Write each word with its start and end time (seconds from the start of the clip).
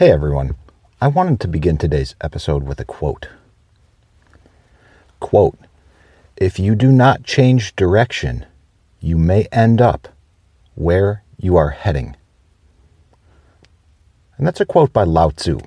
Hey 0.00 0.10
everyone, 0.10 0.56
I 0.98 1.08
wanted 1.08 1.40
to 1.40 1.46
begin 1.46 1.76
today's 1.76 2.14
episode 2.22 2.62
with 2.62 2.80
a 2.80 2.86
quote. 2.86 3.28
Quote, 5.20 5.58
if 6.38 6.58
you 6.58 6.74
do 6.74 6.90
not 6.90 7.22
change 7.22 7.76
direction, 7.76 8.46
you 9.00 9.18
may 9.18 9.46
end 9.52 9.78
up 9.78 10.08
where 10.74 11.22
you 11.36 11.56
are 11.56 11.68
heading. 11.68 12.16
And 14.38 14.46
that's 14.46 14.62
a 14.62 14.64
quote 14.64 14.90
by 14.90 15.04
Lao 15.04 15.28
Tzu. 15.28 15.58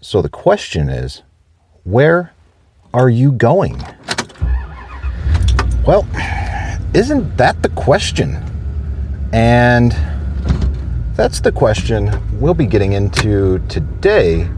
So 0.00 0.22
the 0.22 0.28
question 0.28 0.88
is, 0.88 1.22
where 1.82 2.32
are 2.94 3.10
you 3.10 3.32
going? 3.32 3.84
Well, 5.84 6.06
isn't 6.94 7.36
that 7.36 7.64
the 7.64 7.70
question? 7.70 8.40
And 9.32 9.92
that's 11.14 11.40
the 11.40 11.52
question 11.52 12.10
we'll 12.40 12.54
be 12.54 12.66
getting 12.66 12.92
into 12.92 13.58
today 13.68 14.48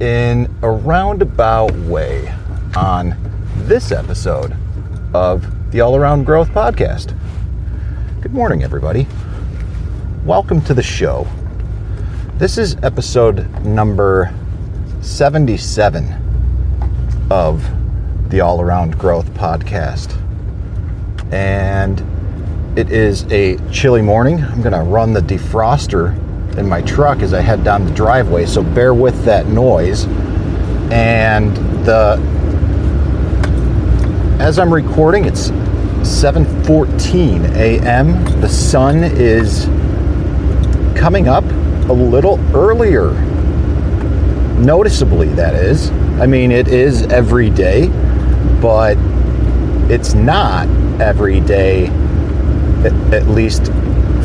in 0.00 0.54
a 0.62 0.70
roundabout 0.70 1.72
way 1.72 2.32
on 2.76 3.16
this 3.56 3.90
episode 3.90 4.54
of 5.14 5.72
the 5.72 5.80
All 5.80 5.96
Around 5.96 6.24
Growth 6.24 6.50
Podcast. 6.50 7.16
Good 8.20 8.32
morning, 8.32 8.62
everybody. 8.62 9.06
Welcome 10.24 10.60
to 10.62 10.74
the 10.74 10.82
show. 10.82 11.26
This 12.34 12.58
is 12.58 12.76
episode 12.82 13.48
number 13.64 14.32
77 15.00 17.26
of 17.30 17.66
the 18.30 18.40
All 18.40 18.60
Around 18.60 18.98
Growth 18.98 19.32
Podcast. 19.32 20.12
And 21.32 21.98
it 22.76 22.92
is 22.92 23.24
a 23.32 23.56
chilly 23.70 24.02
morning. 24.02 24.44
I'm 24.44 24.60
going 24.60 24.74
to 24.74 24.82
run 24.82 25.14
the 25.14 25.20
defroster 25.20 26.14
in 26.58 26.68
my 26.68 26.82
truck 26.82 27.20
as 27.20 27.32
I 27.32 27.40
head 27.40 27.64
down 27.64 27.86
the 27.86 27.90
driveway, 27.92 28.44
so 28.44 28.62
bear 28.62 28.92
with 28.92 29.24
that 29.24 29.46
noise. 29.46 30.04
And 30.90 31.56
the 31.86 32.20
as 34.38 34.58
I'm 34.58 34.72
recording, 34.72 35.24
it's 35.24 35.48
7:14 36.02 37.56
a.m. 37.56 38.40
The 38.42 38.48
sun 38.48 39.02
is 39.02 39.64
coming 40.98 41.28
up 41.28 41.44
a 41.88 41.92
little 41.92 42.38
earlier. 42.54 43.12
Noticeably, 44.58 45.28
that 45.30 45.54
is. 45.54 45.90
I 46.20 46.26
mean, 46.26 46.52
it 46.52 46.68
is 46.68 47.02
every 47.04 47.48
day, 47.48 47.88
but 48.60 48.98
it's 49.90 50.12
not 50.12 50.68
every 51.00 51.40
day 51.40 51.90
at 53.12 53.28
least 53.28 53.66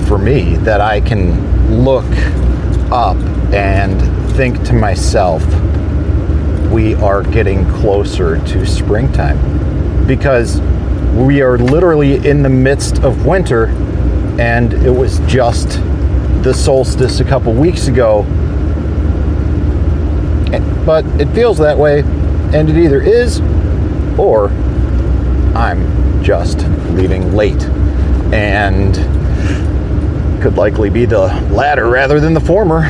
for 0.08 0.18
me, 0.18 0.56
that 0.58 0.82
I 0.82 1.02
can 1.02 1.84
look 1.84 2.06
up 2.92 3.18
and 3.54 4.02
think 4.36 4.64
to 4.64 4.74
myself, 4.74 5.46
we 6.72 6.96
are 6.96 7.24
getting 7.24 7.66
closer 7.70 8.38
to 8.46 8.66
springtime. 8.66 10.06
Because 10.08 10.60
we 11.16 11.42
are 11.42 11.58
literally 11.58 12.26
in 12.28 12.42
the 12.44 12.50
midst 12.50 13.04
of 13.04 13.26
winter, 13.26 13.68
and 14.40 14.74
it 14.74 14.92
was 14.92 15.20
just 15.28 15.80
the 16.44 16.54
solstice 16.54 17.20
a 17.20 17.26
couple 17.26 17.54
weeks 17.54 17.88
ago. 17.88 18.26
But 20.86 21.06
it 21.22 21.28
feels 21.34 21.58
that 21.60 21.78
way, 21.78 22.00
and 22.54 22.70
it 22.70 22.78
either 22.78 23.02
is 23.02 23.40
or 24.18 24.50
I'm 25.56 26.24
just 26.24 26.66
leaving 26.92 27.36
late 27.36 27.62
and 28.34 28.96
could 30.42 30.58
likely 30.58 30.90
be 30.90 31.06
the 31.06 31.28
latter 31.52 31.90
rather 31.90 32.20
than 32.20 32.34
the 32.34 32.40
former. 32.40 32.82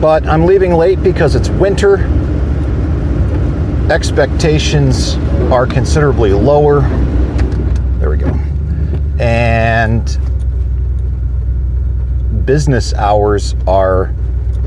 But 0.00 0.26
I'm 0.26 0.46
leaving 0.46 0.74
late 0.74 1.02
because 1.02 1.34
it's 1.34 1.48
winter. 1.48 1.98
Expectations 3.90 5.16
are 5.50 5.66
considerably 5.66 6.32
lower. 6.32 6.82
There 7.98 8.08
we 8.08 8.16
go. 8.16 8.28
And 9.18 10.06
business 12.46 12.94
hours 12.94 13.54
are 13.66 14.14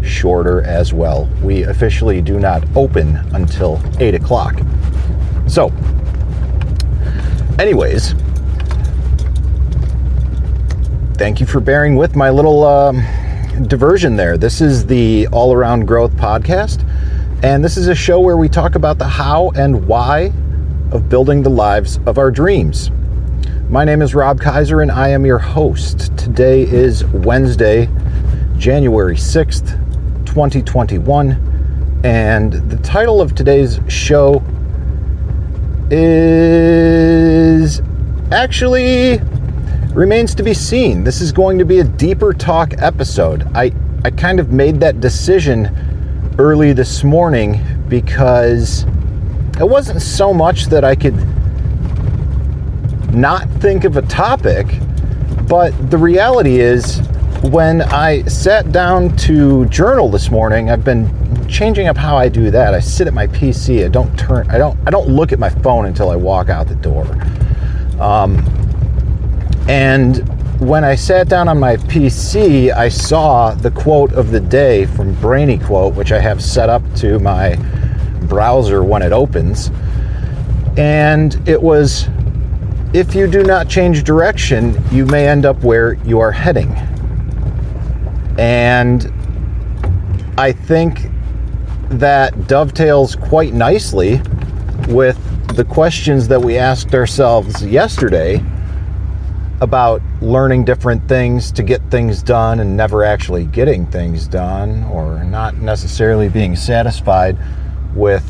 shorter 0.03 0.61
as 0.63 0.93
well. 0.93 1.29
We 1.41 1.63
officially 1.63 2.21
do 2.21 2.39
not 2.39 2.63
open 2.75 3.15
until 3.33 3.81
8 3.99 4.15
o'clock. 4.15 4.59
So, 5.47 5.71
anyways, 7.57 8.13
thank 11.15 11.39
you 11.39 11.45
for 11.45 11.59
bearing 11.59 11.95
with 11.95 12.15
my 12.15 12.31
little 12.31 12.63
um, 12.63 12.95
diversion 13.67 14.15
there. 14.15 14.35
This 14.35 14.61
is 14.61 14.85
the 14.87 15.27
All 15.27 15.53
Around 15.53 15.85
Growth 15.85 16.11
Podcast, 16.13 16.83
and 17.43 17.63
this 17.63 17.77
is 17.77 17.87
a 17.87 17.93
show 17.93 18.19
where 18.19 18.35
we 18.35 18.49
talk 18.49 18.73
about 18.73 18.97
the 18.97 19.07
how 19.07 19.51
and 19.51 19.87
why 19.87 20.33
of 20.91 21.09
building 21.09 21.43
the 21.43 21.51
lives 21.51 21.99
of 22.07 22.17
our 22.17 22.31
dreams. 22.31 22.89
My 23.69 23.85
name 23.85 24.01
is 24.01 24.15
Rob 24.15 24.41
Kaiser, 24.41 24.81
and 24.81 24.91
I 24.91 25.09
am 25.09 25.23
your 25.23 25.37
host. 25.37 26.17
Today 26.17 26.63
is 26.63 27.05
Wednesday, 27.05 27.87
January 28.57 29.15
6th, 29.15 30.25
2021, 30.25 32.01
and 32.03 32.53
the 32.71 32.77
title 32.77 33.21
of 33.21 33.35
today's 33.35 33.79
show 33.87 34.43
is 35.91 37.81
actually 38.31 39.19
remains 39.93 40.33
to 40.35 40.43
be 40.43 40.53
seen. 40.53 41.03
This 41.03 41.21
is 41.21 41.31
going 41.31 41.59
to 41.59 41.65
be 41.65 41.79
a 41.79 41.83
deeper 41.83 42.33
talk 42.33 42.73
episode. 42.79 43.47
I, 43.53 43.71
I 44.03 44.09
kind 44.09 44.39
of 44.39 44.51
made 44.51 44.79
that 44.79 44.99
decision 44.99 46.35
early 46.39 46.73
this 46.73 47.03
morning 47.03 47.61
because 47.87 48.85
it 49.59 49.67
wasn't 49.69 50.01
so 50.01 50.33
much 50.33 50.65
that 50.65 50.83
I 50.83 50.95
could 50.95 51.15
not 53.13 53.47
think 53.61 53.83
of 53.83 53.97
a 53.97 54.01
topic, 54.03 54.65
but 55.47 55.71
the 55.91 55.97
reality 55.97 56.59
is 56.59 56.99
when 57.43 57.83
I 57.83 58.23
sat 58.23 58.71
down 58.71 59.15
to 59.17 59.65
journal 59.65 60.09
this 60.09 60.31
morning, 60.31 60.71
I've 60.71 60.83
been 60.83 61.07
changing 61.47 61.87
up 61.87 61.97
how 61.97 62.17
I 62.17 62.29
do 62.29 62.49
that. 62.49 62.73
I 62.73 62.79
sit 62.79 63.05
at 63.05 63.13
my 63.13 63.27
PC. 63.27 63.85
I 63.85 63.89
don't 63.89 64.17
turn. 64.17 64.49
I 64.49 64.57
don't. 64.57 64.79
I 64.87 64.89
don't 64.89 65.09
look 65.09 65.31
at 65.31 65.39
my 65.39 65.49
phone 65.49 65.85
until 65.85 66.09
I 66.09 66.15
walk 66.15 66.49
out 66.49 66.67
the 66.67 66.75
door. 66.75 67.05
Um, 67.99 68.43
and 69.67 70.17
when 70.59 70.83
I 70.83 70.95
sat 70.95 71.27
down 71.27 71.47
on 71.47 71.59
my 71.59 71.77
PC, 71.77 72.71
I 72.73 72.87
saw 72.87 73.53
the 73.53 73.71
quote 73.71 74.13
of 74.13 74.31
the 74.31 74.39
day 74.39 74.85
from 74.85 75.13
Brainy 75.15 75.57
Quote, 75.57 75.93
which 75.93 76.11
I 76.11 76.19
have 76.19 76.43
set 76.43 76.69
up 76.69 76.81
to 76.95 77.19
my 77.19 77.55
browser 78.27 78.83
when 78.83 79.01
it 79.01 79.11
opens. 79.11 79.71
And 80.77 81.35
it 81.47 81.61
was 81.61 82.07
if 82.93 83.15
you 83.15 83.27
do 83.27 83.43
not 83.43 83.67
change 83.67 84.03
direction, 84.03 84.81
you 84.91 85.05
may 85.05 85.27
end 85.27 85.45
up 85.45 85.63
where 85.63 85.93
you 86.05 86.19
are 86.19 86.31
heading. 86.31 86.69
And 88.37 89.11
I 90.37 90.51
think 90.51 91.09
that 91.89 92.47
dovetails 92.47 93.15
quite 93.15 93.53
nicely 93.53 94.21
with 94.87 95.17
the 95.55 95.65
questions 95.65 96.27
that 96.27 96.41
we 96.41 96.57
asked 96.57 96.93
ourselves 96.93 97.63
yesterday 97.65 98.43
about 99.63 100.01
learning 100.21 100.65
different 100.65 101.07
things 101.07 101.51
to 101.53 101.63
get 101.63 101.81
things 101.89 102.21
done 102.21 102.59
and 102.59 102.77
never 102.77 103.03
actually 103.03 103.45
getting 103.45 103.87
things 103.87 104.27
done 104.27 104.83
or 104.83 105.23
not 105.23 105.55
necessarily 105.55 106.29
being 106.29 106.55
satisfied 106.55 107.37
with 107.95 108.23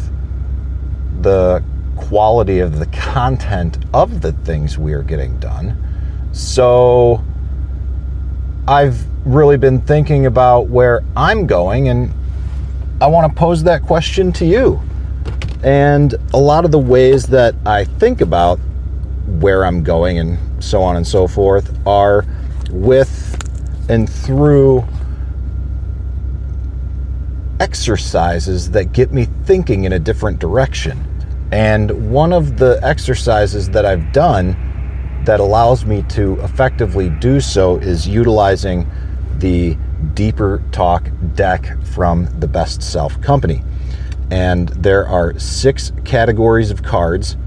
the 1.22 1.64
quality 1.98 2.60
of 2.60 2.78
the 2.80 2.86
content 2.94 3.78
of 3.94 4.22
the 4.22 4.32
things 4.32 4.78
we 4.78 4.94
are 4.94 5.04
getting 5.04 5.38
done. 5.40 5.76
So 6.32 7.24
I've 8.68 9.04
really 9.26 9.58
been 9.58 9.82
thinking 9.82 10.28
about 10.28 10.68
where 10.68 11.04
I'm 11.18 11.48
going 11.48 11.90
and 11.90 12.14
I 13.02 13.08
want 13.08 13.32
to 13.32 13.38
pose 13.38 13.64
that 13.64 13.82
question 13.82 14.32
to 14.34 14.46
you. 14.46 14.80
And 15.64 16.14
a 16.34 16.38
lot 16.38 16.64
of 16.64 16.72
the 16.72 16.80
ways 16.80 17.26
that 17.28 17.56
I 17.66 17.86
think 17.86 18.22
about 18.22 18.60
where 19.40 19.66
I'm 19.66 19.84
going 19.84 20.20
and 20.20 20.64
so 20.64 20.82
on 20.82 20.96
and 20.96 21.06
so 21.06 21.28
forth, 21.28 21.76
are 21.88 22.26
with 22.70 23.38
and 23.90 24.10
through 24.10 24.84
exercises 27.60 28.72
that 28.72 28.92
get 28.94 29.12
me 29.12 29.26
thinking 29.46 29.84
in 29.84 29.94
a 29.94 30.00
different 30.00 30.40
direction. 30.40 31.10
And 31.52 32.12
one 32.12 32.34
of 32.34 32.58
the 32.58 32.80
exercises 32.82 33.70
that 33.70 33.86
I've 33.86 34.12
done 34.12 34.58
that 35.26 35.40
allows 35.40 35.86
me 35.86 36.04
to 36.10 36.40
effectively 36.42 37.10
do 37.10 37.40
so 37.40 37.78
is 37.78 38.08
utilizing 38.08 38.90
the 39.38 39.78
Deeper 40.14 40.62
Talk 40.72 41.10
deck 41.36 41.78
from 41.86 42.28
the 42.40 42.48
Best 42.48 42.82
Self 42.82 43.22
Company. 43.22 43.64
And 44.32 44.70
there 44.70 45.08
are 45.08 45.38
six 45.40 45.92
categories 46.04 46.72
of 46.72 46.84
cards 46.84 47.38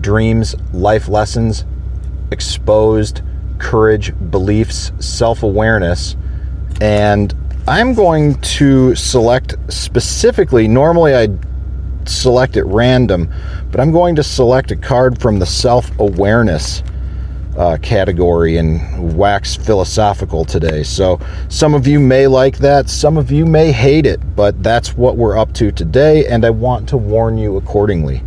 dreams, 0.00 0.54
life 0.72 1.08
lessons, 1.08 1.64
exposed, 2.30 3.22
courage, 3.58 4.12
beliefs, 4.30 4.92
self 4.98 5.42
awareness, 5.42 6.16
and 6.80 7.34
I'm 7.66 7.94
going 7.94 8.40
to 8.40 8.94
select 8.94 9.54
specifically, 9.68 10.68
normally 10.68 11.14
I 11.14 11.28
select 12.06 12.56
at 12.56 12.66
random, 12.66 13.32
but 13.70 13.80
I'm 13.80 13.92
going 13.92 14.16
to 14.16 14.22
select 14.22 14.70
a 14.70 14.76
card 14.76 15.20
from 15.20 15.38
the 15.38 15.46
self 15.46 15.90
awareness 15.98 16.82
uh, 17.58 17.76
category 17.82 18.56
and 18.56 19.16
wax 19.16 19.56
philosophical 19.56 20.44
today. 20.44 20.82
So 20.82 21.20
some 21.48 21.74
of 21.74 21.86
you 21.86 21.98
may 21.98 22.26
like 22.28 22.58
that, 22.58 22.88
some 22.88 23.16
of 23.18 23.32
you 23.32 23.44
may 23.44 23.72
hate 23.72 24.06
it, 24.06 24.20
but 24.36 24.62
that's 24.62 24.96
what 24.96 25.16
we're 25.16 25.36
up 25.36 25.52
to 25.54 25.72
today, 25.72 26.26
and 26.26 26.44
I 26.44 26.50
want 26.50 26.88
to 26.90 26.96
warn 26.96 27.36
you 27.36 27.56
accordingly. 27.56 28.22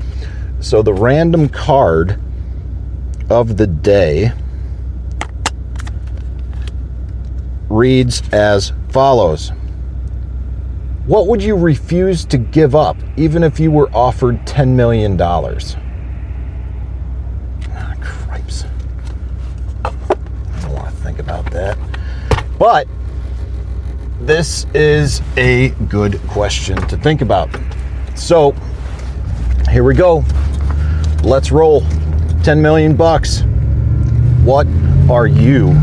So 0.62 0.84
the 0.84 0.94
random 0.94 1.50
card 1.50 2.20
of 3.32 3.58
the 3.58 3.66
day 3.66 4.32
reads 7.68 8.22
as 8.32 8.72
follows 8.90 9.52
What 11.08 11.26
would 11.28 11.42
you 11.42 11.56
refuse 11.56 12.26
to 12.26 12.38
give 12.38 12.76
up 12.76 12.96
even 13.18 13.44
if 13.44 13.60
you 13.60 13.72
were 13.72 13.90
offered 13.92 14.46
$10 14.46 14.70
million? 14.76 15.20
Ah, 15.20 15.58
cripes. 18.00 18.66
I 19.84 19.92
don't 20.62 20.74
want 20.74 20.96
to 20.96 21.02
think 21.02 21.18
about 21.18 21.50
that. 21.52 21.76
But 22.60 22.88
this 24.20 24.68
is 24.76 25.24
a 25.38 25.70
good 25.90 26.22
question 26.28 26.78
to 26.88 26.98
think 26.98 27.22
about. 27.22 27.50
So 28.14 28.54
here 29.72 29.84
we 29.84 29.96
go. 29.96 30.24
Let's 31.24 31.52
roll. 31.52 31.84
10 32.44 32.62
million 32.62 32.96
bucks. 32.96 33.44
What 34.44 34.66
are 35.10 35.28
you 35.28 35.74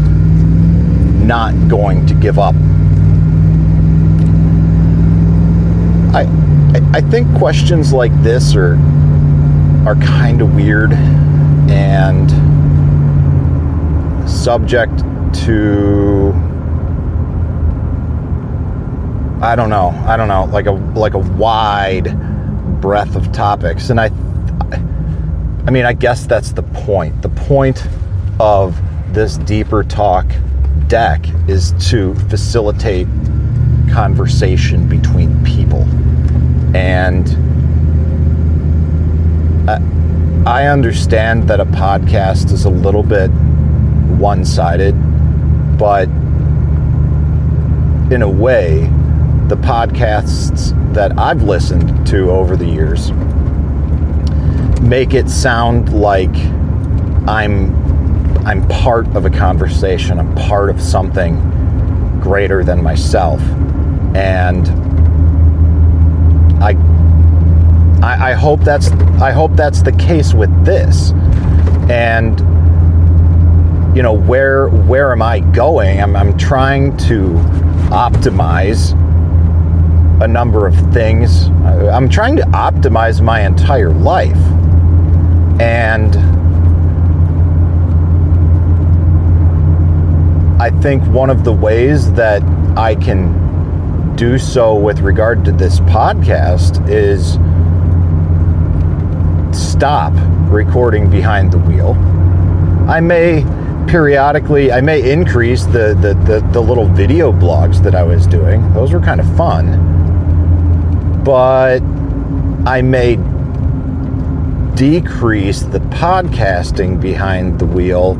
not 1.25 1.53
going 1.69 2.07
to 2.07 2.15
give 2.15 2.39
up? 2.39 2.57
I, 6.15 6.27
I 6.93 7.01
think 7.01 7.33
questions 7.39 7.93
like 7.93 8.13
this 8.23 8.57
are 8.57 8.75
are 9.87 9.95
kind 9.97 10.43
of 10.43 10.55
weird 10.55 10.93
and 10.93 12.29
subject 14.29 14.99
to 15.45 16.33
I 19.41 19.55
don't 19.55 19.71
know. 19.71 19.91
I 20.05 20.17
don't 20.17 20.27
know, 20.27 20.47
like 20.47 20.67
a 20.67 20.73
like 20.73 21.15
a 21.15 21.19
wide 21.19 22.81
breadth 22.81 23.15
of 23.15 23.31
topics. 23.31 23.91
And 23.91 24.01
I 24.01 24.11
I 25.67 25.71
mean, 25.71 25.85
I 25.85 25.93
guess 25.93 26.27
that's 26.27 26.53
the 26.53 26.63
point. 26.63 27.21
The 27.23 27.29
point 27.29 27.87
of 28.41 28.79
this 29.13 29.37
deeper 29.39 29.85
talk 29.85 30.27
deck 30.87 31.25
is 31.49 31.73
to 31.91 32.15
facilitate 32.31 33.07
conversation 33.91 34.89
between 34.89 35.45
people. 35.45 35.83
And 36.75 37.29
I 40.47 40.67
understand 40.67 41.49
that 41.49 41.61
a 41.61 41.67
podcast 41.67 42.53
is 42.53 42.65
a 42.65 42.71
little 42.71 43.03
bit 43.03 43.29
one 44.19 44.45
sided, 44.45 44.95
but 45.77 46.09
in 48.11 48.23
a 48.23 48.29
way, 48.29 48.81
the 49.49 49.57
podcasts 49.57 50.73
that 50.95 51.19
I've 51.19 51.43
listened 51.43 52.07
to 52.07 52.31
over 52.31 52.57
the 52.57 52.65
years 52.65 53.11
make 54.81 55.15
it 55.15 55.29
sound 55.29 55.93
like 55.93 56.35
I'm 57.29 57.77
I'm 58.47 58.67
part 58.69 59.07
of 59.15 59.27
a 59.27 59.31
conversation. 59.31 60.19
I'm 60.19 60.35
part 60.35 60.71
of 60.71 60.81
something 60.81 61.39
greater 62.21 62.65
than 62.65 62.83
myself. 62.83 63.41
And 64.17 64.69
I, 66.63 66.73
I, 68.03 68.31
I 68.31 68.33
hope 68.33 68.61
that's 68.61 68.91
I 69.21 69.33
hope 69.33 69.55
that's 69.55 69.83
the 69.83 69.93
case 69.93 70.33
with 70.33 70.65
this. 70.65 71.13
And 71.91 72.39
you 73.95 74.03
know 74.03 74.15
where 74.15 74.69
where 74.69 75.13
am 75.13 75.21
I 75.21 75.41
going? 75.41 76.01
I'm, 76.01 76.17
I'm 76.17 76.39
trying 76.39 76.97
to 77.09 77.35
optimize 77.91 78.93
a 80.23 80.29
number 80.29 80.67
of 80.67 80.75
things. 80.93 81.49
I'm 81.49 82.09
trying 82.09 82.37
to 82.37 82.43
optimize 82.45 83.21
my 83.21 83.45
entire 83.45 83.91
life. 83.91 84.39
And 85.61 86.17
I 90.61 90.71
think 90.81 91.05
one 91.05 91.31
of 91.31 91.45
the 91.45 91.53
ways 91.53 92.13
that 92.13 92.43
I 92.77 92.95
can 92.95 94.15
do 94.17 94.39
so 94.39 94.75
with 94.75 95.01
regard 95.01 95.45
to 95.45 95.53
this 95.53 95.81
podcast 95.81 96.89
is 96.89 97.39
stop 99.57 100.13
recording 100.51 101.09
behind 101.11 101.53
the 101.53 101.59
wheel. 101.59 101.93
I 102.89 103.01
may 103.01 103.45
periodically, 103.89 104.73
I 104.73 104.81
may 104.81 105.11
increase 105.11 105.65
the, 105.65 105.97
the, 106.01 106.15
the, 106.27 106.47
the 106.53 106.61
little 106.61 106.87
video 106.87 107.33
blogs 107.33 107.83
that 107.83 107.95
I 107.95 108.03
was 108.03 108.27
doing. 108.27 108.73
Those 108.75 108.93
were 108.93 109.01
kind 109.01 109.21
of 109.21 109.37
fun. 109.37 111.23
But 111.25 111.81
I 112.67 112.83
may 112.83 113.17
decrease 114.79 115.63
the 115.63 115.81
podcasting 115.81 117.01
behind 117.01 117.59
the 117.59 117.67
wheel 117.67 118.13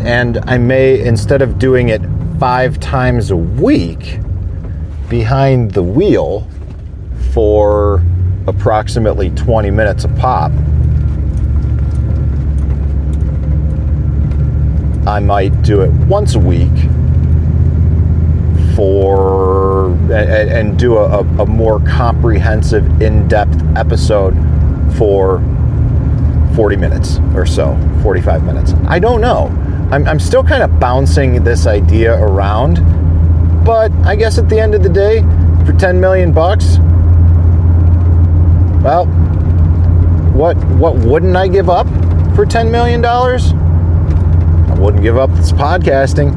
and 0.00 0.38
I 0.46 0.56
may, 0.56 1.04
instead 1.04 1.42
of 1.42 1.58
doing 1.58 1.90
it 1.90 2.00
five 2.38 2.80
times 2.80 3.30
a 3.30 3.36
week 3.36 4.20
behind 5.10 5.72
the 5.72 5.82
wheel 5.82 6.48
for 7.32 8.02
approximately 8.46 9.28
20 9.30 9.70
minutes 9.70 10.04
a 10.04 10.08
pop, 10.08 10.52
I 15.06 15.20
might 15.20 15.60
do 15.60 15.82
it 15.82 15.90
once 16.06 16.34
a 16.34 16.38
week 16.38 16.74
for 18.74 19.90
and, 20.12 20.50
and 20.50 20.78
do 20.78 20.96
a, 20.96 21.18
a 21.18 21.44
more 21.44 21.80
comprehensive, 21.80 23.02
in-depth 23.02 23.76
episode 23.76 24.34
for 24.96 25.42
40 26.54 26.76
minutes 26.76 27.18
or 27.34 27.46
so, 27.46 27.78
45 28.02 28.44
minutes. 28.44 28.74
I 28.86 28.98
don't 28.98 29.20
know. 29.20 29.46
I'm, 29.90 30.06
I'm 30.06 30.20
still 30.20 30.44
kind 30.44 30.62
of 30.62 30.78
bouncing 30.78 31.42
this 31.44 31.66
idea 31.66 32.14
around, 32.22 32.76
but 33.64 33.90
I 34.04 34.16
guess 34.16 34.38
at 34.38 34.48
the 34.48 34.60
end 34.60 34.74
of 34.74 34.82
the 34.82 34.88
day, 34.88 35.22
for 35.64 35.72
10 35.72 36.00
million 36.00 36.32
bucks, 36.32 36.78
well, 38.82 39.06
what 40.34 40.56
what 40.76 40.94
wouldn't 40.96 41.36
I 41.36 41.48
give 41.48 41.68
up 41.68 41.86
for 42.36 42.46
10 42.46 42.70
million 42.70 43.00
dollars? 43.00 43.52
I 43.52 44.76
wouldn't 44.78 45.02
give 45.02 45.16
up 45.16 45.30
this 45.30 45.52
podcasting. 45.52 46.30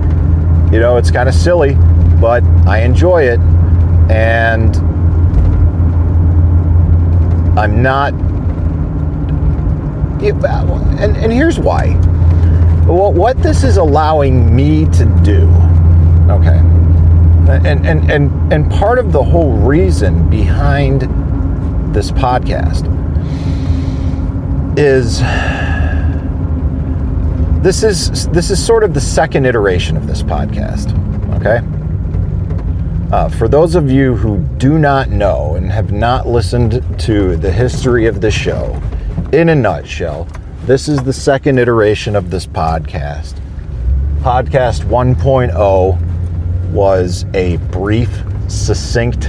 You 0.74 0.80
know, 0.80 0.98
it's 0.98 1.12
kind 1.12 1.30
of 1.30 1.36
silly, 1.36 1.75
but 2.20 2.44
I 2.65 2.80
enjoy 2.80 3.24
it 3.24 3.39
and 4.10 4.75
I'm 7.60 7.82
not 7.82 8.13
and, 11.00 11.18
and 11.18 11.32
here's 11.32 11.60
why. 11.60 11.94
What 12.86 13.42
this 13.42 13.63
is 13.63 13.78
allowing 13.78 14.56
me 14.56 14.86
to 14.86 15.06
do, 15.24 15.48
okay, 16.30 16.60
and, 17.68 17.86
and, 17.86 18.12
and, 18.12 18.54
and 18.54 18.72
part 18.72 19.00
of 19.00 19.12
the 19.12 19.24
whole 19.24 19.54
reason 19.54 20.30
behind 20.30 21.01
this 21.94 22.12
podcast 22.12 22.88
is 24.78 25.20
this 27.62 27.84
is 27.84 28.28
this 28.30 28.50
is 28.50 28.66
sort 28.66 28.84
of 28.84 28.94
the 28.94 29.01
second 29.01 29.46
iteration 29.46 29.98
of 29.98 30.08
this 30.08 30.24
podcast 30.24 30.98
okay? 31.42 31.60
Uh, 33.12 33.28
for 33.28 33.48
those 33.48 33.75
of 33.75 33.92
you 33.92 34.16
who 34.16 34.38
do 34.58 34.78
not 34.78 35.10
know 35.10 35.56
and 35.56 35.70
have 35.72 35.92
not 35.92 36.28
listened 36.28 36.82
to 37.00 37.36
the 37.36 37.51
history 37.51 38.06
of 38.06 38.22
the 38.22 38.32
show 38.32 38.80
in 39.32 39.50
a 39.50 39.56
nutshell 39.56 40.28
this 40.66 40.88
is 40.88 41.02
the 41.02 41.12
second 41.12 41.58
iteration 41.58 42.16
of 42.16 42.30
this 42.30 42.46
podcast. 42.46 43.34
Podcast 44.20 44.84
1.0 44.86 46.72
was 46.72 47.26
a 47.34 47.58
brief, 47.72 48.12
succinct 48.48 49.24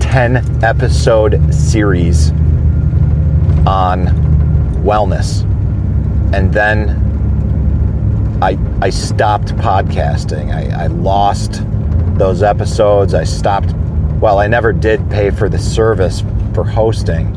10 0.00 0.62
episode 0.62 1.54
series 1.54 2.32
on 3.66 4.08
wellness. 4.84 5.44
And 6.34 6.52
then 6.52 6.90
I, 8.42 8.58
I 8.84 8.90
stopped 8.90 9.56
podcasting. 9.56 10.54
I, 10.54 10.84
I 10.84 10.88
lost 10.88 11.62
those 12.18 12.42
episodes. 12.42 13.14
I 13.14 13.24
stopped, 13.24 13.72
well, 14.20 14.38
I 14.38 14.48
never 14.48 14.74
did 14.74 15.10
pay 15.10 15.30
for 15.30 15.48
the 15.48 15.58
service 15.58 16.22
for 16.52 16.62
hosting. 16.62 17.34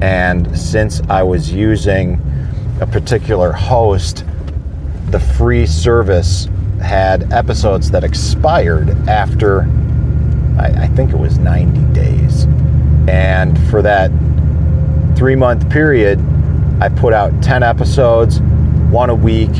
And 0.00 0.58
since 0.58 1.00
I 1.08 1.22
was 1.22 1.52
using 1.52 2.20
a 2.80 2.86
particular 2.86 3.52
host, 3.52 4.24
the 5.10 5.20
free 5.20 5.66
service 5.66 6.48
had 6.80 7.32
episodes 7.32 7.90
that 7.90 8.04
expired 8.04 8.90
after 9.08 9.68
I, 10.58 10.84
I 10.84 10.86
think 10.88 11.12
it 11.12 11.18
was 11.18 11.38
90 11.38 11.92
days. 11.92 12.44
And 13.08 13.58
for 13.70 13.82
that 13.82 14.10
three 15.16 15.36
month 15.36 15.68
period, 15.70 16.20
I 16.80 16.88
put 16.88 17.12
out 17.12 17.42
10 17.42 17.62
episodes, 17.62 18.40
one 18.90 19.10
a 19.10 19.14
week. 19.14 19.54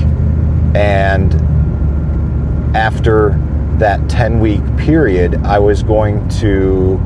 And 0.74 1.34
after 2.76 3.30
that 3.78 4.08
10 4.08 4.40
week 4.40 4.60
period, 4.76 5.34
I 5.44 5.58
was 5.58 5.82
going 5.82 6.28
to 6.40 6.98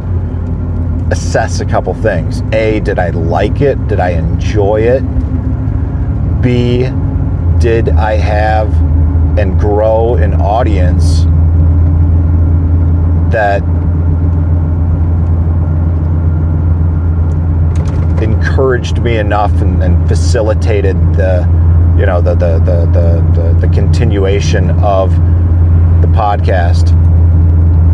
assess 1.11 1.61
a 1.61 1.64
couple 1.64 1.94
things. 1.94 2.42
A, 2.52 2.80
did 2.80 2.99
I 2.99 3.11
like 3.11 3.61
it? 3.61 3.88
Did 3.88 4.00
I 4.00 4.11
enjoy 4.11 4.82
it? 4.82 5.02
B, 6.40 6.88
did 7.58 7.88
I 7.90 8.14
have 8.16 8.73
and 9.38 9.58
grow 9.58 10.14
an 10.14 10.34
audience 10.34 11.25
that 13.32 13.62
encouraged 18.23 18.99
me 19.00 19.16
enough 19.16 19.52
and, 19.61 19.82
and 19.82 20.08
facilitated 20.08 20.96
the 21.14 21.40
you 21.99 22.06
know 22.06 22.20
the 22.20 22.34
the, 22.34 22.58
the 22.61 22.87
the 22.87 23.40
the 23.40 23.66
the 23.66 23.75
continuation 23.75 24.70
of 24.80 25.11
the 26.00 26.08
podcast 26.08 26.92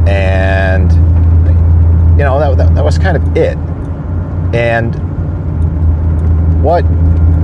and 0.08 0.92
you 2.18 2.24
know 2.24 2.38
that, 2.38 2.56
that, 2.58 2.74
that 2.74 2.79
was 2.90 2.98
kind 2.98 3.16
of 3.16 3.36
it. 3.36 3.56
And 4.52 4.94
what 6.60 6.82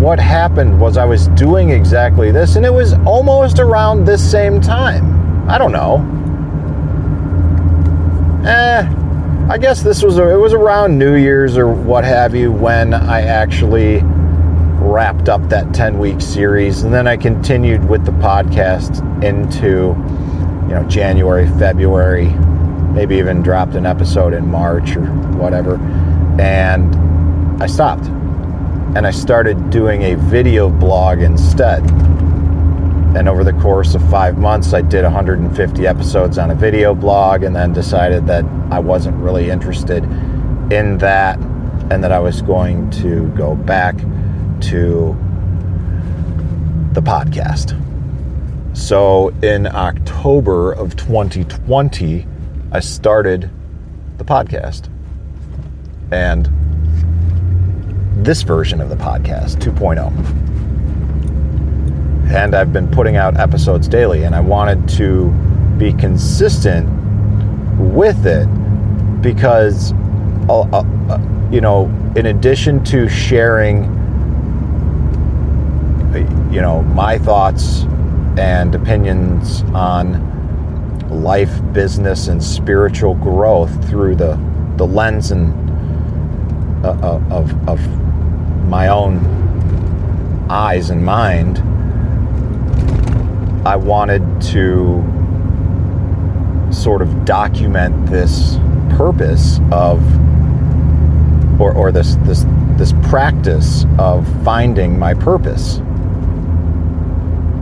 what 0.01 0.19
happened 0.19 0.81
was 0.81 0.97
I 0.97 1.05
was 1.05 1.29
doing 1.29 1.71
exactly 1.71 2.33
this 2.33 2.57
and 2.57 2.67
it 2.67 2.73
was 2.73 2.95
almost 3.07 3.61
around 3.61 4.05
this 4.05 4.29
same 4.29 4.61
time. 4.61 5.49
I 5.49 5.57
don't 5.57 5.71
know. 5.71 6.03
Eh 8.45 8.83
I 9.49 9.59
guess 9.59 9.85
this 9.85 10.03
was 10.03 10.19
it 10.19 10.41
was 10.41 10.53
around 10.53 10.99
New 10.99 11.15
Year's 11.15 11.57
or 11.57 11.69
what 11.69 12.03
have 12.03 12.35
you 12.35 12.51
when 12.51 12.93
I 12.93 13.21
actually 13.21 14.01
wrapped 14.83 15.29
up 15.29 15.49
that 15.51 15.73
10 15.73 16.01
week 16.01 16.21
series 16.21 16.83
and 16.83 16.93
then 16.93 17.07
I 17.07 17.17
continued 17.17 17.89
with 17.89 18.05
the 18.05 18.11
podcast 18.11 19.01
into 19.23 19.95
you 20.69 20.75
know 20.75 20.85
January, 20.89 21.47
February, 21.61 22.35
maybe 22.97 23.17
even 23.17 23.43
dropped 23.43 23.75
an 23.75 23.87
episode 23.87 24.33
in 24.33 24.51
March 24.51 24.97
or 24.97 25.05
whatever 25.37 25.77
and 26.41 26.97
I 27.63 27.67
stopped 27.67 28.07
and 28.97 29.07
I 29.07 29.11
started 29.11 29.69
doing 29.69 30.05
a 30.05 30.15
video 30.15 30.71
blog 30.71 31.21
instead. 31.21 31.83
And 33.15 33.29
over 33.29 33.45
the 33.45 33.53
course 33.53 33.95
of 33.95 34.11
five 34.11 34.39
months, 34.39 34.73
I 34.73 34.81
did 34.81 35.05
150 35.05 35.87
episodes 35.87 36.39
on 36.39 36.51
a 36.51 36.55
video 36.55 36.95
blog 36.95 37.43
and 37.43 37.55
then 37.55 37.75
decided 37.75 38.27
that 38.29 38.47
I 38.71 38.79
wasn't 38.79 39.17
really 39.17 39.51
interested 39.51 40.03
in 40.73 40.97
that 40.99 41.39
and 41.91 42.03
that 42.03 42.11
I 42.11 42.19
was 42.19 42.41
going 42.41 42.91
to 43.03 43.29
go 43.37 43.55
back 43.55 43.97
to 44.63 45.15
the 46.93 47.03
podcast. 47.03 47.77
So 48.75 49.29
in 49.43 49.67
October 49.67 50.73
of 50.73 50.97
2020, 50.97 52.27
I 52.73 52.81
started 52.81 53.51
the 54.19 54.25
podcast. 54.25 54.89
And 56.11 56.49
this 58.25 58.43
version 58.43 58.81
of 58.81 58.89
the 58.89 58.97
podcast, 58.97 59.57
2.0 59.57 60.47
and 62.31 62.57
I've 62.57 62.73
been 62.73 62.91
putting 62.91 63.17
out 63.17 63.39
episodes 63.39 63.87
daily, 63.87 64.25
and 64.25 64.35
I 64.35 64.41
wanted 64.41 64.89
to 64.97 65.31
be 65.79 65.93
consistent 65.93 66.89
with 67.79 68.27
it 68.27 68.47
because, 69.23 69.93
uh, 70.49 70.61
uh, 70.61 70.85
uh, 71.09 71.49
you 71.51 71.61
know, 71.61 71.85
in 72.17 72.27
addition 72.27 72.83
to 72.85 73.09
sharing, 73.09 73.85
you 76.53 76.61
know, 76.61 76.83
my 76.83 77.19
thoughts 77.19 77.85
and 78.37 78.75
opinions 78.75 79.63
on 79.73 80.36
life, 81.11 81.61
business, 81.73 82.29
and 82.29 82.43
spiritual 82.43 83.15
growth 83.15 83.89
through 83.89 84.17
the 84.17 84.39
the 84.77 84.87
lens 84.87 85.31
and 85.31 85.55
uh, 86.85 86.91
uh 86.91 87.21
of 87.31 87.69
of 87.69 87.81
my 88.69 88.89
own 88.89 89.19
eyes 90.51 90.91
and 90.91 91.05
mind 91.05 91.59
I 93.67 93.75
wanted 93.75 94.23
to 94.53 95.03
sort 96.71 97.03
of 97.03 97.25
document 97.25 98.07
this 98.07 98.59
purpose 98.91 99.59
of 99.73 100.01
or, 101.61 101.73
or 101.73 101.91
this 101.91 102.17
this 102.23 102.45
this 102.77 102.93
practice 103.09 103.85
of 103.99 104.27
finding 104.45 104.99
my 104.99 105.15
purpose 105.15 105.81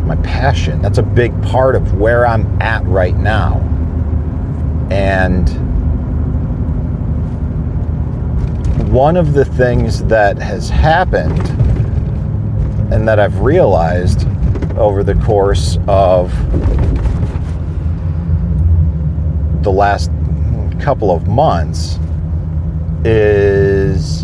my 0.04 0.16
passion. 0.16 0.82
That's 0.82 0.99
a 0.99 1.02
big 1.02 1.40
part 1.42 1.75
of 1.75 1.99
where 1.99 2.26
i'm 2.26 2.61
at 2.61 2.84
right 2.84 3.16
now. 3.16 3.58
And 4.90 5.49
one 8.92 9.16
of 9.16 9.32
the 9.32 9.44
things 9.44 10.04
that 10.04 10.38
has 10.38 10.68
happened 10.68 11.40
and 12.92 13.08
that 13.08 13.18
i've 13.18 13.40
realized 13.40 14.25
over 14.76 15.02
the 15.02 15.14
course 15.16 15.78
of 15.88 16.30
the 19.64 19.73
last 19.73 20.11
couple 20.78 21.11
of 21.11 21.26
months 21.26 21.99
is 23.04 24.24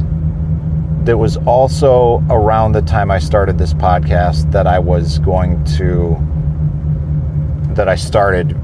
that 1.04 1.16
was 1.16 1.37
also 1.38 2.23
around 2.30 2.73
the 2.73 2.83
time 2.83 3.11
I 3.11 3.19
started 3.19 3.59
this 3.59 3.73
podcast 3.73 4.50
that 4.52 4.66
I 4.66 4.78
was 4.78 5.19
going 5.19 5.64
to 5.76 6.16
that 7.75 7.88
I 7.88 7.95
started 7.95 8.57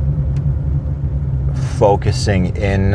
focusing 1.79 2.57
in 2.57 2.95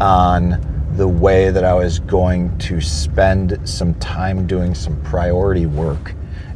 on 0.00 0.60
the 0.96 1.08
way 1.08 1.50
that 1.50 1.64
I 1.64 1.74
was 1.74 1.98
going 1.98 2.56
to 2.58 2.80
spend 2.80 3.58
some 3.68 3.94
time 3.94 4.46
doing 4.46 4.74
some 4.74 5.00
priority 5.02 5.66
work 5.66 6.14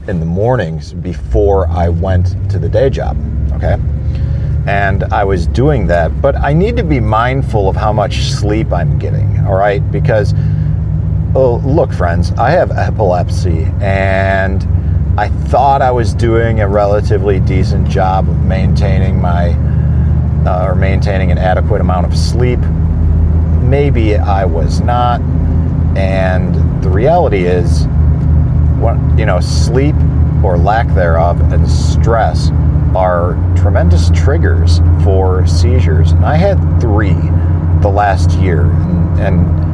in 0.09 0.21
the 0.21 0.27
mornings 0.27 0.93
before 0.93 1.67
I 1.69 1.89
went 1.89 2.51
to 2.51 2.59
the 2.59 2.69
day 2.69 2.91
job. 2.91 3.17
Okay. 3.55 3.77
And 4.67 5.05
I 5.05 5.25
was 5.25 5.47
doing 5.47 5.87
that, 5.87 6.21
but 6.21 6.37
I 6.37 6.53
need 6.53 6.77
to 6.77 6.83
be 6.83 7.01
mindful 7.01 7.69
of 7.69 7.77
how 7.77 7.93
much 7.93 8.25
sleep 8.25 8.73
I'm 8.73 8.99
getting. 8.99 9.39
All 9.47 9.55
right. 9.55 9.81
Because, 9.91 10.35
oh, 11.37 11.57
look, 11.67 11.93
friends, 11.93 12.33
I 12.39 12.51
have 12.53 12.71
epilepsy 12.71 13.65
and 13.83 14.67
I 15.21 15.29
thought 15.29 15.83
I 15.83 15.91
was 15.91 16.15
doing 16.15 16.61
a 16.61 16.69
relatively 16.69 17.41
decent 17.41 17.87
job 17.91 18.27
of 18.27 18.43
maintaining 18.43 19.21
my, 19.21 19.51
uh, 20.47 20.65
or 20.67 20.75
maintaining 20.75 21.31
an 21.31 21.37
adequate 21.37 21.83
amount 21.83 22.07
of 22.07 22.17
sleep. 22.17 22.59
Maybe 23.61 24.17
I 24.17 24.47
was 24.47 24.81
not. 24.81 25.21
And 25.95 26.55
the 26.83 26.89
reality 26.89 27.45
is, 27.45 27.87
what, 28.81 28.97
you 29.19 29.27
know, 29.27 29.41
sleep 29.41 29.95
or 30.43 30.57
lack 30.57 30.89
thereof 30.95 31.39
and 31.53 31.69
stress 31.69 32.51
are 32.95 33.35
tremendous 33.57 34.09
triggers 34.15 34.79
for 35.05 35.47
seizures. 35.47 36.13
And 36.13 36.25
I 36.25 36.37
had 36.37 36.57
three 36.81 37.13
the 37.83 37.93
last 37.93 38.31
year, 38.39 38.63
and 38.63 39.21
and 39.21 39.67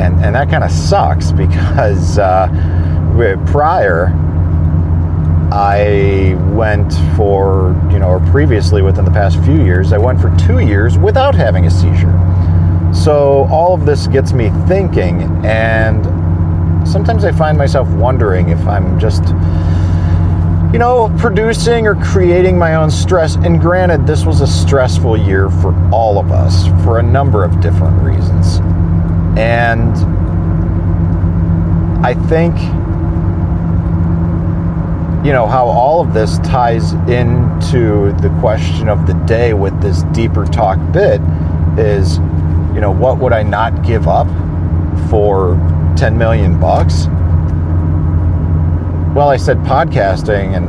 and, 0.00 0.18
and 0.24 0.34
that 0.34 0.48
kind 0.48 0.64
of 0.64 0.70
sucks 0.70 1.32
because 1.32 2.18
uh, 2.18 2.48
prior. 3.46 4.08
I 5.52 6.36
went 6.52 6.92
for, 7.16 7.76
you 7.90 7.98
know, 7.98 8.08
or 8.08 8.20
previously 8.30 8.82
within 8.82 9.04
the 9.04 9.10
past 9.10 9.36
few 9.44 9.64
years, 9.64 9.92
I 9.92 9.98
went 9.98 10.20
for 10.20 10.32
two 10.36 10.60
years 10.60 10.96
without 10.96 11.34
having 11.34 11.66
a 11.66 11.70
seizure. 11.70 12.14
So 12.94 13.48
all 13.50 13.74
of 13.74 13.84
this 13.84 14.06
gets 14.06 14.32
me 14.32 14.50
thinking, 14.68 15.22
and 15.44 16.06
sometimes 16.88 17.24
I 17.24 17.32
find 17.32 17.58
myself 17.58 17.88
wondering 17.88 18.50
if 18.50 18.60
I'm 18.60 18.96
just, 19.00 19.24
you 20.72 20.78
know, 20.78 21.12
producing 21.18 21.88
or 21.88 21.96
creating 21.96 22.56
my 22.56 22.76
own 22.76 22.88
stress. 22.88 23.34
And 23.34 23.60
granted, 23.60 24.06
this 24.06 24.24
was 24.24 24.42
a 24.42 24.46
stressful 24.46 25.16
year 25.16 25.50
for 25.50 25.74
all 25.90 26.18
of 26.20 26.30
us 26.30 26.68
for 26.84 27.00
a 27.00 27.02
number 27.02 27.42
of 27.42 27.60
different 27.60 28.00
reasons. 28.02 28.60
And 29.38 29.96
I 32.04 32.14
think, 32.14 32.56
you 35.24 35.32
know, 35.32 35.46
how 35.46 35.66
all 35.66 36.00
of 36.00 36.14
this 36.14 36.38
ties 36.38 36.92
into 36.92 38.12
the 38.20 38.34
question 38.40 38.88
of 38.88 39.06
the 39.06 39.14
day 39.26 39.52
with 39.52 39.80
this 39.82 40.02
deeper 40.12 40.46
talk 40.46 40.78
bit 40.92 41.20
is, 41.78 42.18
you 42.74 42.80
know, 42.80 42.90
what 42.90 43.18
would 43.18 43.32
I 43.32 43.42
not 43.42 43.84
give 43.84 44.08
up 44.08 44.26
for 45.10 45.56
10 45.96 46.16
million 46.16 46.58
bucks? 46.58 47.06
Well, 49.14 49.28
I 49.28 49.36
said 49.36 49.58
podcasting, 49.58 50.56
and 50.56 50.68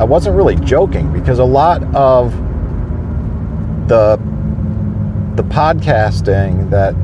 I 0.00 0.04
wasn't 0.04 0.34
really 0.34 0.56
joking 0.56 1.12
because 1.12 1.38
a 1.38 1.44
lot 1.44 1.82
of 1.94 2.32
the 3.88 4.17
the 5.38 5.44
podcasting 5.44 6.68
that 6.68 6.96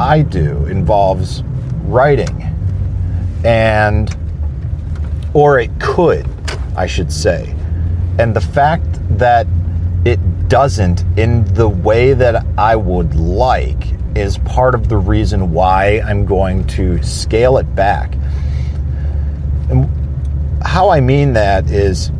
I 0.00 0.22
do 0.22 0.66
involves 0.66 1.42
writing. 1.82 2.42
And, 3.44 4.16
or 5.34 5.58
it 5.58 5.72
could, 5.80 6.28
I 6.76 6.86
should 6.86 7.12
say. 7.12 7.52
And 8.20 8.36
the 8.36 8.40
fact 8.40 8.86
that 9.18 9.48
it 10.04 10.20
doesn't 10.48 11.02
in 11.18 11.42
the 11.54 11.68
way 11.68 12.12
that 12.12 12.46
I 12.56 12.76
would 12.76 13.16
like 13.16 13.82
is 14.14 14.38
part 14.38 14.76
of 14.76 14.88
the 14.88 14.98
reason 14.98 15.50
why 15.50 16.02
I'm 16.06 16.24
going 16.24 16.64
to 16.68 17.02
scale 17.02 17.58
it 17.58 17.74
back. 17.74 18.14
And 19.70 19.88
how 20.62 20.88
I 20.88 21.00
mean 21.00 21.32
that 21.32 21.68
is 21.68 22.12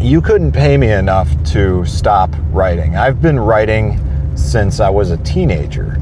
you 0.00 0.20
couldn't 0.20 0.50
pay 0.50 0.76
me 0.76 0.90
enough 0.90 1.30
to 1.52 1.84
stop 1.84 2.34
writing. 2.50 2.96
I've 2.96 3.22
been 3.22 3.38
writing 3.38 4.04
since 4.38 4.80
I 4.80 4.88
was 4.88 5.10
a 5.10 5.16
teenager. 5.18 5.98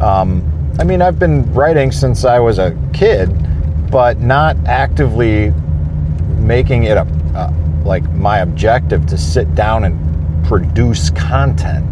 Um, 0.00 0.44
I 0.78 0.84
mean, 0.84 1.02
I've 1.02 1.18
been 1.18 1.52
writing 1.52 1.92
since 1.92 2.24
I 2.24 2.38
was 2.38 2.58
a 2.58 2.76
kid, 2.94 3.28
but 3.90 4.20
not 4.20 4.56
actively 4.66 5.50
making 6.38 6.84
it 6.84 6.96
a, 6.96 7.06
uh, 7.34 7.52
like 7.84 8.08
my 8.12 8.38
objective 8.38 9.06
to 9.06 9.18
sit 9.18 9.54
down 9.54 9.84
and 9.84 10.46
produce 10.46 11.10
content. 11.10 11.84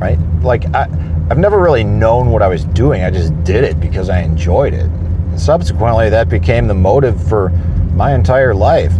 Right? 0.00 0.18
Like 0.42 0.64
I, 0.74 0.82
I've 1.30 1.38
never 1.38 1.60
really 1.60 1.84
known 1.84 2.30
what 2.30 2.42
I 2.42 2.48
was 2.48 2.64
doing. 2.64 3.02
I 3.02 3.10
just 3.10 3.44
did 3.44 3.64
it 3.64 3.80
because 3.80 4.08
I 4.08 4.20
enjoyed 4.20 4.74
it. 4.74 4.86
And 4.86 5.40
subsequently, 5.40 6.08
that 6.10 6.28
became 6.28 6.66
the 6.66 6.74
motive 6.74 7.22
for 7.28 7.50
my 7.94 8.14
entire 8.14 8.54
life. 8.54 8.92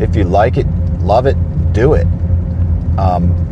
If 0.00 0.16
you 0.16 0.24
like 0.24 0.56
it, 0.56 0.66
love 1.00 1.26
it, 1.26 1.36
do 1.72 1.94
it. 1.94 2.06
Um, 2.98 3.51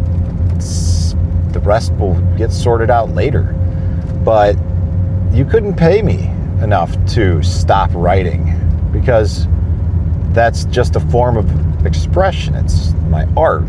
the 1.53 1.61
rest 1.61 1.93
will 1.95 2.21
get 2.37 2.53
sorted 2.53 2.91
out 2.91 3.11
later. 3.11 3.43
But 4.25 4.57
you 5.33 5.45
couldn't 5.45 5.77
pay 5.77 6.03
me 6.03 6.27
enough 6.63 6.95
to 7.15 7.43
stop 7.43 7.91
writing 7.95 8.57
because 8.93 9.47
that's 10.33 10.65
just 10.67 10.97
a 10.97 11.01
form 11.01 11.37
of 11.37 11.87
expression. 11.87 12.55
It's 12.55 12.93
my 13.09 13.27
art. 13.37 13.65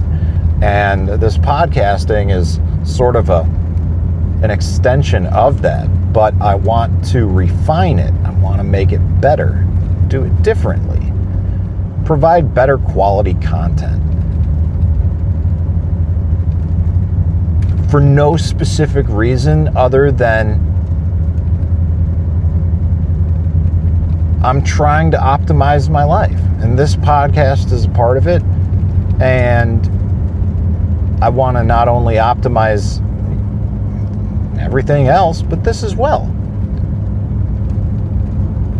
And 0.61 1.07
this 1.09 1.37
podcasting 1.37 2.35
is 2.35 2.59
sort 2.83 3.15
of 3.15 3.29
a 3.29 3.41
an 4.43 4.49
extension 4.49 5.27
of 5.27 5.61
that, 5.61 5.85
but 6.11 6.33
I 6.41 6.55
want 6.55 7.05
to 7.09 7.27
refine 7.27 7.99
it. 7.99 8.11
I 8.25 8.31
want 8.31 8.57
to 8.57 8.63
make 8.63 8.91
it 8.91 8.99
better, 9.21 9.63
do 10.07 10.23
it 10.23 10.41
differently, 10.41 11.13
provide 12.05 12.55
better 12.55 12.79
quality 12.79 13.35
content. 13.35 14.01
For 17.91 17.99
no 17.99 18.37
specific 18.37 19.05
reason 19.09 19.75
other 19.75 20.13
than 20.13 20.53
I'm 24.41 24.63
trying 24.63 25.11
to 25.11 25.17
optimize 25.17 25.89
my 25.89 26.05
life. 26.05 26.39
And 26.61 26.79
this 26.79 26.95
podcast 26.95 27.73
is 27.73 27.83
a 27.83 27.89
part 27.89 28.15
of 28.15 28.27
it. 28.27 28.41
And 29.21 29.85
I 31.21 31.27
want 31.27 31.57
to 31.57 31.65
not 31.65 31.89
only 31.89 32.15
optimize 32.15 33.01
everything 34.57 35.09
else, 35.09 35.41
but 35.41 35.65
this 35.65 35.83
as 35.83 35.93
well. 35.93 36.33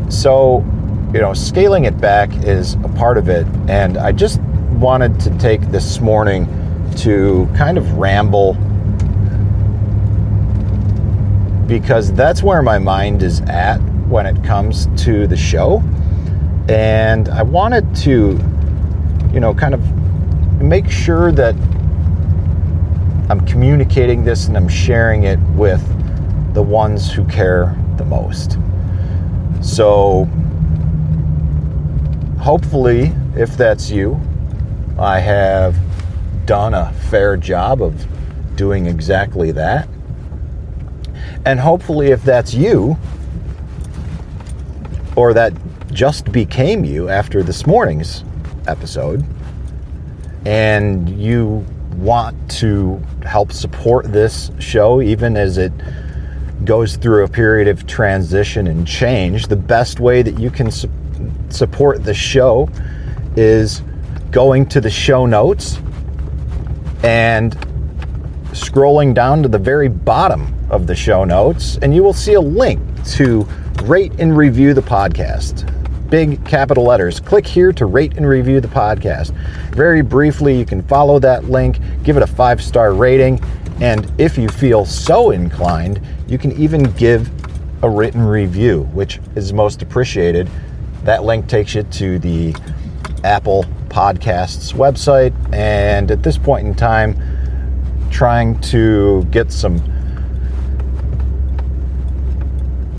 So, 0.10 0.64
you 1.14 1.20
know, 1.20 1.34
scaling 1.34 1.84
it 1.84 2.00
back 2.00 2.34
is 2.46 2.76
a 2.76 2.90
part 2.96 3.18
of 3.18 3.28
it. 3.28 3.46
And 3.68 3.98
I 3.98 4.14
just 4.14 4.40
wanted 4.80 5.20
to 5.20 5.38
take 5.38 5.60
this 5.64 6.00
morning 6.00 6.48
to 7.00 7.50
kind 7.58 7.78
of 7.78 7.92
ramble 7.98 8.56
because 11.72 12.12
that's 12.12 12.44
where 12.44 12.62
my 12.62 12.78
mind 12.78 13.24
is 13.24 13.40
at 13.44 13.78
when 14.10 14.26
it 14.26 14.44
comes 14.44 14.88
to 15.02 15.26
the 15.26 15.38
show. 15.38 15.82
And 16.68 17.30
I 17.30 17.44
wanted 17.44 17.96
to, 18.04 18.38
you 19.34 19.40
know, 19.40 19.54
kind 19.54 19.74
of 19.74 19.82
make 20.62 20.92
sure 20.92 21.32
that 21.32 21.56
I'm 23.30 23.40
communicating 23.48 24.26
this 24.26 24.50
and 24.50 24.58
I'm 24.58 24.68
sharing 24.68 25.24
it 25.24 25.40
with 25.56 25.82
the 26.54 26.62
ones 26.62 27.10
who 27.10 27.24
care 27.28 27.74
the 27.96 28.04
most. 28.04 28.58
So, 29.62 30.26
hopefully, 32.38 33.14
if 33.38 33.56
that's 33.56 33.90
you, 33.90 34.20
I 35.00 35.22
have 35.22 35.78
done 36.46 36.74
a 36.74 36.92
fair 37.10 37.38
job 37.38 37.82
of 37.82 38.06
doing 38.58 38.88
exactly 38.88 39.54
that. 39.54 39.88
And 41.46 41.60
hopefully, 41.60 42.12
if 42.12 42.24
that's 42.24 42.54
you, 42.54 42.98
or 45.16 45.34
that 45.34 45.54
just 45.92 46.32
became 46.32 46.86
you 46.86 47.10
after 47.10 47.44
this 47.44 47.66
morning's 47.66 48.24
episode, 48.68 49.26
and 50.46 51.10
you 51.10 51.66
want 51.96 52.50
to 52.50 53.02
help 53.26 53.52
support 53.52 54.12
this 54.12 54.52
show, 54.60 55.02
even 55.02 55.36
as 55.36 55.58
it 55.58 55.74
goes 56.64 56.96
through 56.96 57.24
a 57.24 57.28
period 57.28 57.68
of 57.68 57.88
transition 57.88 58.68
and 58.68 58.88
change, 58.88 59.48
the 59.48 59.56
best 59.56 60.00
way 60.00 60.22
that 60.22 60.40
you 60.40 60.52
can 60.52 60.70
su- 60.70 60.90
support 61.50 62.04
the 62.04 62.14
show 62.14 62.70
is 63.36 63.82
going 64.30 64.66
to 64.68 64.80
the 64.80 64.90
show 64.90 65.26
notes 65.26 65.80
and 67.04 67.54
scrolling 68.52 69.14
down 69.14 69.42
to 69.42 69.50
the 69.50 69.58
very 69.58 69.88
bottom 69.88 70.54
of 70.72 70.88
the 70.88 70.96
show 70.96 71.24
notes, 71.24 71.78
and 71.82 71.94
you 71.94 72.02
will 72.02 72.14
see 72.14 72.34
a 72.34 72.42
link 72.42 72.82
to 73.12 73.48
rate 73.84 74.14
and 74.18 74.36
review 74.36 74.74
the 74.74 74.82
podcast 74.82 75.72
big 76.12 76.44
capital 76.46 76.84
letters. 76.84 77.22
Click 77.22 77.48
here 77.48 77.72
to 77.72 77.86
rate 77.86 78.18
and 78.18 78.28
review 78.28 78.60
the 78.60 78.68
podcast. 78.68 79.32
Very 79.74 80.02
briefly, 80.02 80.60
you 80.60 80.66
can 80.66 80.84
follow 80.84 81.20
that 81.20 81.46
link, 81.46 81.80
give 82.04 82.18
it 82.18 82.22
a 82.22 82.28
five 82.28 82.62
star 82.62 82.94
rating, 82.94 83.42
and 83.80 84.12
if 84.20 84.38
you 84.38 84.50
feel 84.50 84.86
so 84.86 85.32
inclined, 85.32 86.02
you 86.28 86.38
can 86.38 86.52
even 86.52 86.84
give 86.92 87.32
a 87.84 87.90
written 87.90 88.22
review, 88.22 88.84
which 88.94 89.20
is 89.36 89.54
most 89.54 89.82
appreciated. 89.82 90.50
That 91.04 91.24
link 91.24 91.48
takes 91.48 91.74
you 91.74 91.84
to 91.84 92.20
the 92.20 92.54
Apple 93.24 93.64
Podcasts 93.88 94.74
website, 94.74 95.34
and 95.54 96.12
at 96.12 96.22
this 96.24 96.38
point 96.38 96.68
in 96.68 96.76
time, 96.76 97.16
trying 98.12 98.60
to 98.62 99.24
get 99.32 99.52
some 99.52 99.82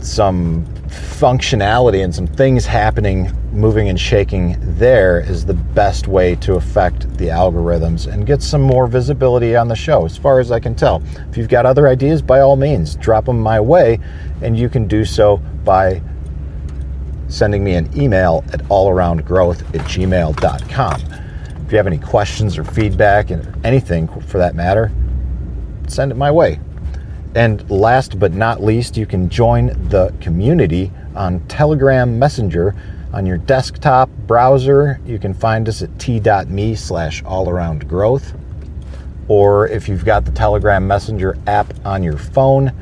some 0.05 0.65
functionality 0.88 2.05
and 2.05 2.15
some 2.15 2.27
things 2.27 2.67
happening, 2.67 3.31
moving 3.53 3.88
and 3.88 3.99
shaking 3.99 4.57
there 4.77 5.21
is 5.21 5.45
the 5.47 5.55
best 5.55 6.09
way 6.09 6.35
to 6.37 6.55
affect 6.55 7.09
the 7.17 7.27
algorithms 7.27 8.12
and 8.12 8.27
get 8.27 8.43
some 8.43 8.61
more 8.61 8.87
visibility 8.87 9.57
on 9.57 9.69
the 9.69 9.77
show, 9.77 10.05
as 10.05 10.17
far 10.17 10.41
as 10.41 10.51
I 10.51 10.61
can 10.61 10.75
tell. 10.75 11.03
If 11.31 11.37
you've 11.37 11.49
got 11.49 11.67
other 11.67 11.88
ideas, 11.88 12.23
by 12.23 12.41
all 12.41 12.57
means, 12.57 12.97
drop 12.97 13.27
them 13.27 13.41
my 13.41 13.61
way, 13.61 14.01
and 14.43 14.59
you 14.59 14.69
can 14.69 14.87
do 14.87 15.05
so 15.05 15.37
by 15.65 16.03
sending 17.29 17.65
me 17.65 17.75
an 17.75 17.88
email 17.99 18.45
at 18.53 18.61
allaroundgrowth 18.65 19.61
at 19.75 19.87
gmail.com. 19.87 21.01
If 21.65 21.73
you 21.73 21.77
have 21.79 21.87
any 21.87 21.99
questions 21.99 22.59
or 22.59 22.65
feedback, 22.65 23.31
and 23.31 23.65
anything 23.65 24.09
for 24.23 24.38
that 24.38 24.55
matter, 24.55 24.93
send 25.88 26.12
it 26.12 26.17
my 26.17 26.31
way. 26.31 26.61
And 27.35 27.68
last 27.71 28.18
but 28.18 28.33
not 28.33 28.62
least, 28.62 28.97
you 28.97 29.07
can 29.07 29.29
join 29.29 29.68
the 29.88 30.14
community 30.21 30.90
on 31.14 31.40
Telegram 31.49 32.18
Messenger 32.18 32.75
on 33.12 33.27
your 33.27 33.38
desktop 33.38 34.11
browser. 34.27 35.01
You 35.07 35.18
can 35.18 35.33
find 35.33 35.68
us 35.68 35.83
at 35.83 35.99
t.me 35.99 36.75
slash 36.75 37.23
all 37.25 37.49
around 37.49 37.88
growth. 37.88 38.35
Or 39.29 39.66
if 39.68 39.88
you've 39.88 40.05
got 40.05 40.25
the 40.25 40.33
Telegram 40.33 40.87
Messenger 40.87 41.38
app 41.47 41.73
on 41.87 42.03
your 42.03 42.18
phone, 42.18 42.73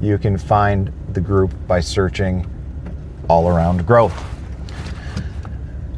you 0.00 0.18
can 0.18 0.38
find 0.38 0.92
the 1.12 1.20
group 1.20 1.52
by 1.66 1.80
searching 1.80 2.48
all 3.28 3.48
around 3.48 3.86
growth. 3.86 4.24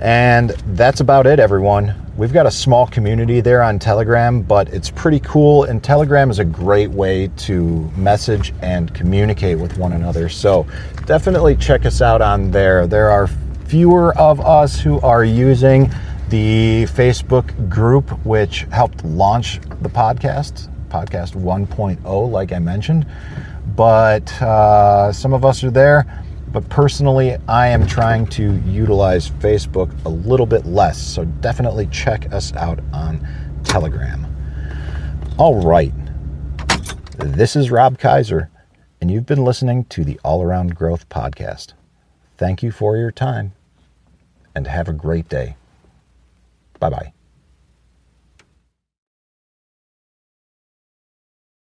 And 0.01 0.51
that's 0.51 1.01
about 1.01 1.27
it, 1.27 1.41
everyone. 1.41 1.95
We've 2.19 2.33
got 2.33 2.47
a 2.47 2.51
small 2.51 2.89
community 2.89 3.41
there 3.41 3.63
on 3.63 3.79
Telegram, 3.79 4.43
but 4.43 4.69
it's 4.71 4.91
pretty 4.91 5.21
cool. 5.21 5.63
And 5.63 5.85
Telegram 5.85 6.33
is 6.33 6.41
a 6.41 6.45
great 6.45 6.91
way 6.91 7.29
to 7.37 7.89
message 7.97 8.53
and 8.61 8.93
communicate 8.93 9.57
with 9.57 9.79
one 9.79 9.93
another. 9.93 10.29
So 10.29 10.67
definitely 11.07 11.55
check 11.55 11.87
us 11.87 12.03
out 12.03 12.21
on 12.21 12.51
there. 12.51 12.89
There 12.89 13.09
are 13.09 13.29
fewer 13.67 14.19
of 14.19 14.41
us 14.41 14.81
who 14.81 15.01
are 15.03 15.25
using 15.25 15.93
the 16.29 16.87
Facebook 16.87 17.69
group, 17.71 18.11
which 18.27 18.67
helped 18.73 19.05
launch 19.05 19.61
the 19.81 19.89
podcast, 19.89 20.69
podcast 20.89 21.37
1.0, 21.37 22.31
like 22.33 22.51
I 22.51 22.59
mentioned. 22.59 23.07
But 23.77 24.43
uh, 24.43 25.13
some 25.13 25.33
of 25.33 25.45
us 25.45 25.63
are 25.63 25.71
there 25.71 26.25
but 26.53 26.69
personally, 26.69 27.37
I 27.49 27.69
am 27.69 27.87
trying 27.87 28.27
to 28.29 28.57
utilize 28.67 29.31
Facebook 29.31 29.93
a 30.05 30.09
little 30.09 30.47
bit 30.47 30.67
less. 30.67 30.99
So 30.99 31.25
definitely 31.25 31.87
check 31.89 32.33
us 32.33 32.55
out 32.55 32.81
on 32.93 33.27
Telegram. 33.65 34.27
All 35.39 35.63
right. 35.63 35.93
This 37.19 37.57
is 37.57 37.71
Rob 37.71 37.99
Kaiser, 37.99 38.49
and 39.01 39.11
you've 39.11 39.27
been 39.27 39.45
listening 39.45 39.85
to 39.87 40.05
the 40.05 40.19
All 40.25 40.43
Around 40.43 40.75
Growth 40.77 41.09
Podcast. 41.09 41.75
Thank 42.37 42.63
you 42.63 42.71
for 42.71 42.97
your 42.97 43.11
time, 43.11 43.53
and 44.55 44.67
have 44.67 44.89
a 44.89 44.93
great 44.93 45.29
day. 45.29 45.57
Bye 46.79 46.91
bye. 46.91 47.18